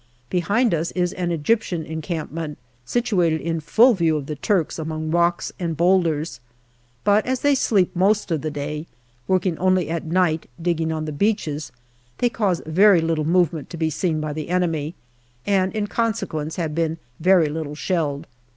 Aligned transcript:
Behind 0.31 0.73
us 0.73 0.89
is 0.93 1.13
an 1.13 1.31
Egyptian 1.31 1.85
encampment, 1.85 2.57
situated 2.85 3.39
in 3.39 3.59
full 3.59 3.93
view 3.93 4.17
of 4.17 4.25
the 4.25 4.35
Turks 4.35 4.79
among 4.79 5.11
rocks 5.11 5.51
and 5.59 5.77
boulders. 5.77 6.39
But 7.03 7.23
as 7.27 7.41
they 7.41 7.53
sleep 7.53 7.95
most 7.95 8.31
of 8.31 8.41
the 8.41 8.49
day, 8.49 8.87
working 9.27 9.59
only 9.59 9.91
at 9.91 10.03
night 10.03 10.49
digging 10.59 10.91
on 10.91 11.05
the 11.05 11.11
beaches, 11.11 11.71
they 12.17 12.29
cause 12.29 12.63
very 12.65 12.99
little 12.99 13.25
movement 13.25 13.69
to 13.69 13.77
be 13.77 13.91
seen 13.91 14.19
by 14.19 14.33
the 14.33 14.49
enemy, 14.49 14.95
and 15.45 15.71
in 15.75 15.85
consequence 15.85 16.55
have 16.55 16.73
been 16.73 16.97
very 17.19 17.47
little 17.49 17.75
shelled. 17.75 18.25